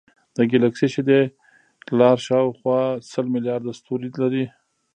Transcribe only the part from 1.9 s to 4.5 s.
لار شاوخوا سل ملیارده ستوري لري.